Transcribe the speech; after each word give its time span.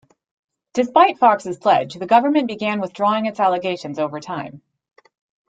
Despite 0.73 1.19
Fox's 1.19 1.59
pledge, 1.59 1.93
the 1.93 2.07
government 2.07 2.47
began 2.47 2.81
withdrawing 2.81 3.27
its 3.27 3.39
allegations 3.39 3.99
over 3.99 4.19
time. 4.19 4.63